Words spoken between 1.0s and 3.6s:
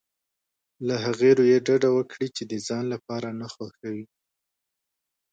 هغې رويې ډډه وکړي چې د ځان لپاره نه